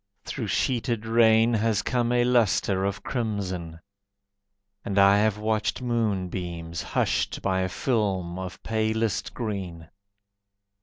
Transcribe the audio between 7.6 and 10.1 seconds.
a film of palest green.